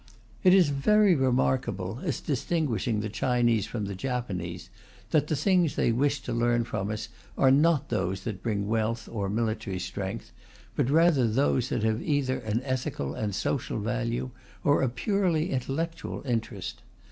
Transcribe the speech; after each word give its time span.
It 0.43 0.55
is 0.55 0.69
very 0.69 1.13
remarkable, 1.13 1.99
as 2.03 2.21
distinguishing 2.21 3.01
the 3.01 3.07
Chinese 3.07 3.67
from 3.67 3.85
the 3.85 3.93
Japanese, 3.93 4.71
that 5.11 5.27
the 5.27 5.35
things 5.35 5.75
they 5.75 5.91
wish 5.91 6.21
to 6.21 6.33
learn 6.33 6.63
from 6.63 6.89
us 6.89 7.09
are 7.37 7.51
not 7.51 7.89
those 7.89 8.21
that 8.23 8.41
bring 8.41 8.67
wealth 8.67 9.07
or 9.07 9.29
military 9.29 9.77
strength, 9.77 10.31
but 10.75 10.89
rather 10.89 11.27
those 11.27 11.69
that 11.69 11.83
have 11.83 12.01
either 12.01 12.39
an 12.39 12.63
ethical 12.63 13.13
and 13.13 13.35
social 13.35 13.77
value, 13.79 14.31
or 14.63 14.81
a 14.81 14.89
purely 14.89 15.51
intellectual 15.51 16.23
interest. 16.25 16.81